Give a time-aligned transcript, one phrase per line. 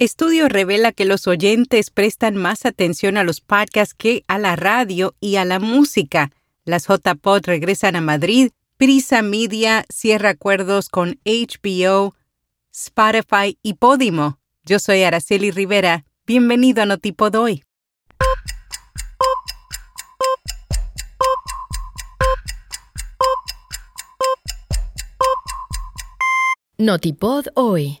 [0.00, 5.14] Estudio revela que los oyentes prestan más atención a los podcasts que a la radio
[5.20, 6.30] y a la música.
[6.64, 12.14] Las JPod regresan a Madrid, Prisa Media cierra acuerdos con HBO,
[12.72, 14.38] Spotify y Podimo.
[14.64, 16.06] Yo soy Araceli Rivera.
[16.26, 17.62] Bienvenido a Notipod hoy.
[26.78, 28.00] Notipod hoy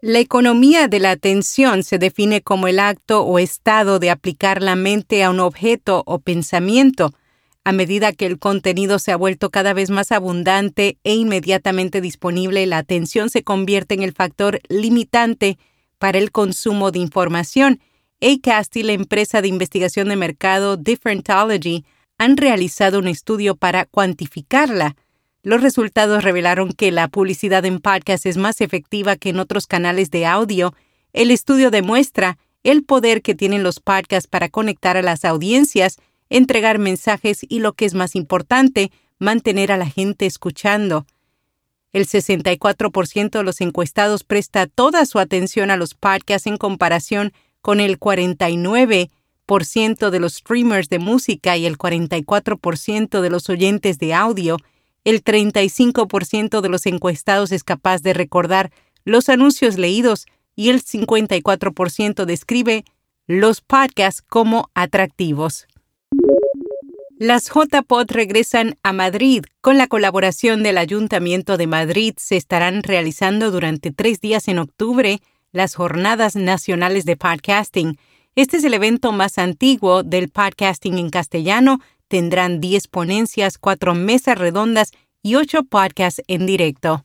[0.00, 4.76] La economía de la atención se define como el acto o estado de aplicar la
[4.76, 7.12] mente a un objeto o pensamiento.
[7.64, 12.64] A medida que el contenido se ha vuelto cada vez más abundante e inmediatamente disponible,
[12.66, 15.58] la atención se convierte en el factor limitante
[15.98, 17.80] para el consumo de información.
[18.20, 21.84] ACAST y la empresa de investigación de mercado Differentology
[22.18, 24.94] han realizado un estudio para cuantificarla.
[25.48, 30.10] Los resultados revelaron que la publicidad en podcast es más efectiva que en otros canales
[30.10, 30.74] de audio.
[31.14, 35.96] El estudio demuestra el poder que tienen los podcasts para conectar a las audiencias,
[36.28, 41.06] entregar mensajes y, lo que es más importante, mantener a la gente escuchando.
[41.94, 47.32] El 64% de los encuestados presta toda su atención a los podcasts en comparación
[47.62, 54.12] con el 49% de los streamers de música y el 44% de los oyentes de
[54.12, 54.58] audio
[55.08, 58.70] el 35% de los encuestados es capaz de recordar
[59.06, 62.84] los anuncios leídos y el 54% describe
[63.26, 65.66] los podcasts como atractivos.
[67.16, 69.44] Las JPod regresan a Madrid.
[69.62, 75.20] Con la colaboración del Ayuntamiento de Madrid se estarán realizando durante tres días en octubre
[75.52, 77.98] las Jornadas Nacionales de Podcasting.
[78.34, 84.36] Este es el evento más antiguo del podcasting en castellano tendrán 10 ponencias, 4 mesas
[84.36, 84.92] redondas
[85.22, 87.04] y 8 podcasts en directo.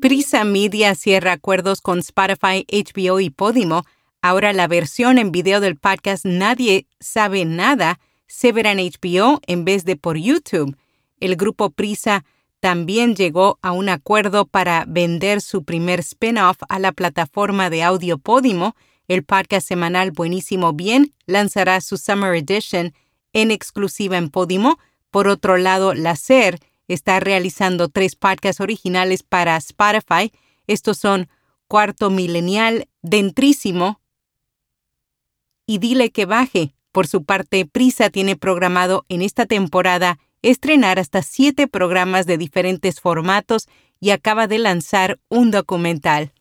[0.00, 3.84] Prisa Media cierra acuerdos con Spotify, HBO y Podimo.
[4.20, 9.64] Ahora la versión en video del podcast Nadie sabe nada se verá en HBO en
[9.64, 10.76] vez de por YouTube.
[11.20, 12.24] El grupo Prisa
[12.60, 18.18] también llegó a un acuerdo para vender su primer spin-off a la plataforma de audio
[18.18, 18.74] Podimo.
[19.06, 22.94] El podcast semanal Buenísimo Bien lanzará su Summer Edition
[23.32, 24.78] en exclusiva en Podimo.
[25.12, 26.58] Por otro lado, la SER
[26.88, 30.32] está realizando tres podcasts originales para Spotify.
[30.66, 31.28] Estos son
[31.68, 34.00] Cuarto Milenial, Dentrísimo
[35.66, 36.74] y Dile que baje.
[36.92, 42.98] Por su parte, Prisa tiene programado en esta temporada estrenar hasta siete programas de diferentes
[42.98, 43.68] formatos
[44.00, 46.32] y acaba de lanzar un documental.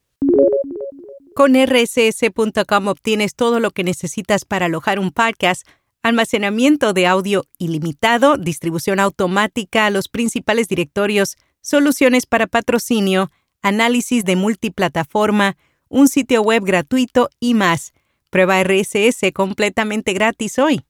[1.35, 5.67] Con rss.com obtienes todo lo que necesitas para alojar un podcast
[6.03, 13.31] almacenamiento de audio ilimitado, distribución automática a los principales directorios, soluciones para patrocinio,
[13.62, 15.57] análisis de multiplataforma,
[15.89, 17.94] un sitio web gratuito y más.
[18.29, 20.81] Prueba RSS completamente gratis hoy.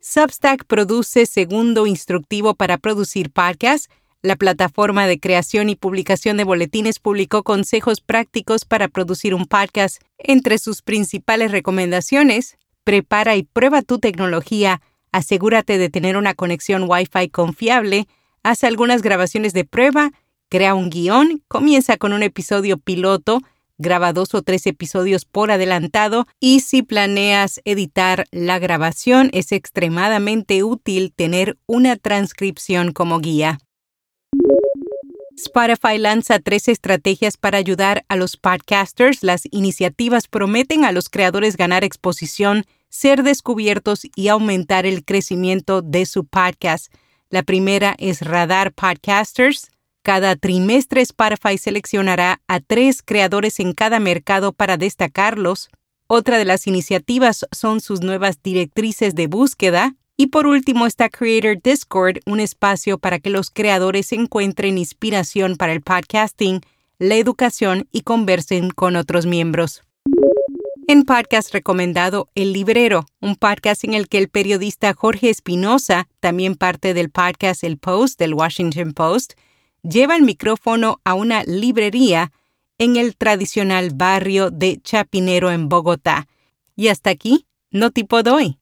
[0.00, 3.88] Substack produce segundo instructivo para producir podcasts.
[4.22, 10.02] La plataforma de creación y publicación de boletines publicó consejos prácticos para producir un podcast.
[10.18, 14.80] Entre sus principales recomendaciones, Prepara y prueba tu tecnología,
[15.12, 18.08] asegúrate de tener una conexión Wi-Fi confiable,
[18.42, 20.10] haz algunas grabaciones de prueba,
[20.48, 23.42] crea un guion, comienza con un episodio piloto,
[23.76, 30.64] graba dos o tres episodios por adelantado y si planeas editar la grabación es extremadamente
[30.64, 33.58] útil tener una transcripción como guía.
[35.36, 39.22] Spotify lanza tres estrategias para ayudar a los podcasters.
[39.22, 46.06] Las iniciativas prometen a los creadores ganar exposición ser descubiertos y aumentar el crecimiento de
[46.06, 46.92] su podcast.
[47.30, 49.70] La primera es Radar Podcasters.
[50.02, 55.68] Cada trimestre Spotify seleccionará a tres creadores en cada mercado para destacarlos.
[56.06, 59.94] Otra de las iniciativas son sus nuevas directrices de búsqueda.
[60.16, 65.72] Y por último está Creator Discord, un espacio para que los creadores encuentren inspiración para
[65.72, 66.60] el podcasting,
[66.98, 69.84] la educación y conversen con otros miembros
[70.90, 76.54] en podcast recomendado El Librero, un podcast en el que el periodista Jorge Espinosa, también
[76.54, 79.34] parte del podcast El Post del Washington Post,
[79.82, 82.32] lleva el micrófono a una librería
[82.78, 86.26] en el tradicional barrio de Chapinero en Bogotá.
[86.74, 88.58] Y hasta aquí, No tipo doy.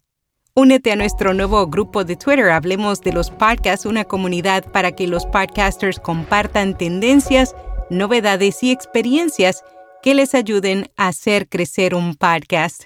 [0.52, 5.06] Únete a nuestro nuevo grupo de Twitter, Hablemos de los Podcasts, una comunidad para que
[5.06, 7.54] los podcasters compartan tendencias,
[7.88, 9.62] novedades y experiencias
[10.06, 12.84] que les ayuden a hacer crecer un podcast.